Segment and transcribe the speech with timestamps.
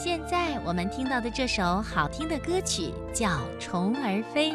[0.00, 4.52] 现在我们听到的这首好听的歌曲叫《虫儿飞》。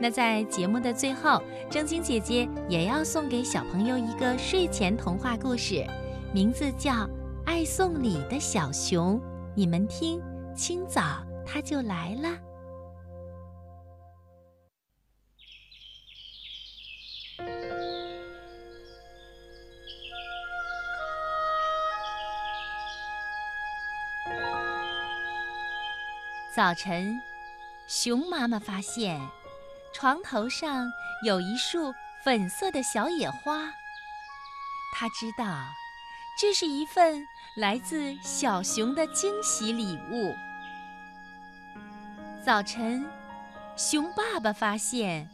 [0.00, 5.84] 那在节目的最后，正晶姐姐也要送给小朋友一个睡前童话故事，
[6.32, 6.92] 名字叫
[7.44, 9.16] 《爱送礼的小熊》。
[9.54, 10.18] 你们听，
[10.56, 11.02] 清早
[11.44, 12.49] 它就来了。
[26.60, 27.18] 早晨，
[27.86, 29.18] 熊妈妈发现
[29.94, 30.92] 床头上
[31.24, 31.90] 有一束
[32.22, 33.72] 粉色的小野花。
[34.92, 35.64] 她知道，
[36.38, 40.34] 这是一份来自小熊的惊喜礼物。
[42.44, 43.06] 早晨，
[43.74, 45.26] 熊爸爸发现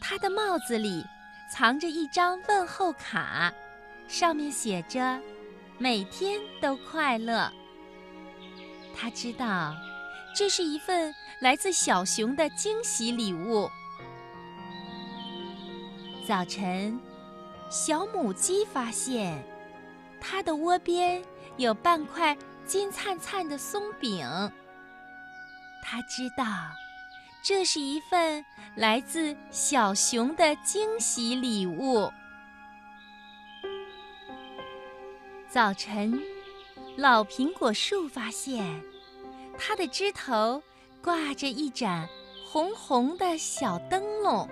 [0.00, 1.04] 他的帽子里
[1.52, 3.52] 藏着一张问候卡，
[4.08, 5.20] 上面写着
[5.76, 7.52] “每天都快乐”。
[8.96, 9.76] 他知道。
[10.34, 13.68] 这是一份来自小熊的惊喜礼物。
[16.26, 16.98] 早晨，
[17.68, 19.42] 小母鸡发现
[20.20, 21.22] 它的窝边
[21.56, 24.24] 有半块金灿灿的松饼。
[25.82, 26.44] 它知道，
[27.42, 28.44] 这是一份
[28.76, 32.10] 来自小熊的惊喜礼物。
[35.48, 36.22] 早晨，
[36.96, 38.80] 老苹果树发现。
[39.62, 40.60] 它的枝头
[41.02, 42.08] 挂着一盏
[42.46, 44.48] 红红的小灯笼。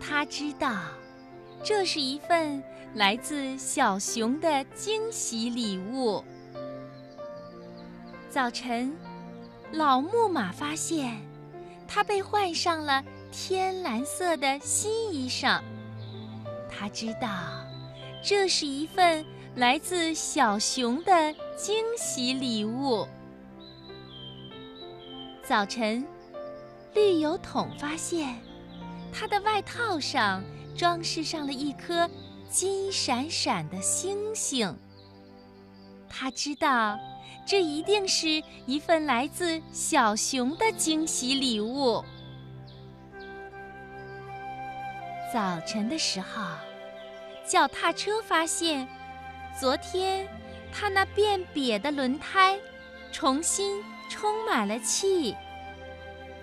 [0.00, 0.76] 他知道，
[1.64, 2.62] 这是一份
[2.94, 6.24] 来自小熊的惊喜礼物。
[8.30, 8.96] 早晨，
[9.72, 11.20] 老木马发现，
[11.88, 15.60] 它被换上了天蓝色的新衣裳。
[16.70, 17.28] 他知道，
[18.22, 23.04] 这是一份来自小熊的惊喜礼物。
[25.46, 26.02] 早晨，
[26.94, 28.34] 绿油桶发现，
[29.12, 30.42] 它的外套上
[30.74, 32.08] 装饰上了一颗
[32.48, 34.74] 金闪闪的星星。
[36.08, 36.98] 他知道，
[37.46, 42.02] 这一定是一份来自小熊的惊喜礼物。
[45.30, 46.42] 早晨的时候，
[47.46, 48.88] 脚踏车发现，
[49.60, 50.26] 昨天
[50.72, 52.58] 它那变瘪的轮胎
[53.14, 53.80] 重新。
[54.10, 55.34] 充满了气，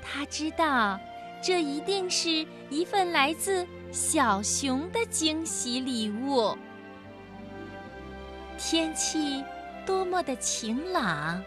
[0.02, 1.00] 他知道，
[1.42, 6.58] 这一定是一份来自小熊的惊喜礼物。
[8.58, 9.44] 天气
[9.86, 11.42] 多么的晴朗，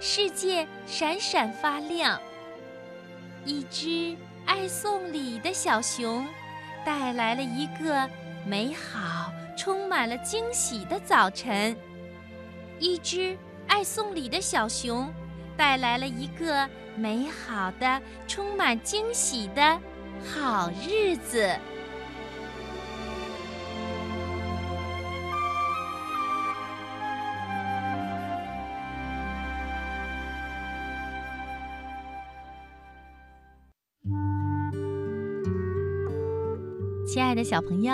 [0.00, 2.18] 世界闪闪发亮。
[3.44, 6.24] 一只爱送礼的小熊，
[6.86, 8.08] 带来了一个
[8.46, 11.76] 美好、充满了惊喜的早晨。
[12.78, 13.36] 一只
[13.72, 15.10] 爱送礼的小熊。
[15.56, 19.80] 带来了一个美好的、充满惊喜的
[20.24, 21.54] 好日子。
[37.06, 37.92] 亲爱的小朋友，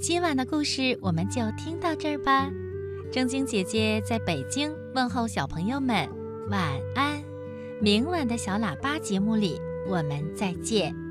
[0.00, 2.50] 今晚的故事我们就听到这儿吧。
[3.10, 6.08] 正晶姐姐在北京问候小朋友们。
[6.48, 7.22] 晚安，
[7.80, 11.05] 明晚的小喇叭节目里，我们再见。